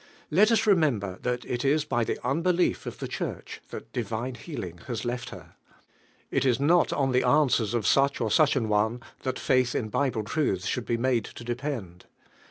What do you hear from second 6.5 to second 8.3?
not on the answers of such